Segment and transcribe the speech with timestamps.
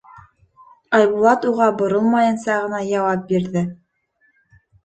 [0.99, 3.67] Айбулат уға боролмайынса ғына яуап бирҙе: